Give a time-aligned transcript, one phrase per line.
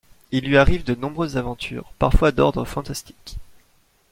[0.31, 3.37] Il lui arrive de nombreuses aventures, parfois d'ordre fantastique.